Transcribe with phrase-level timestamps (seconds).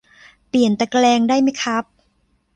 [0.49, 1.85] เปลี่ยนตะแกรงได้ไหมครับ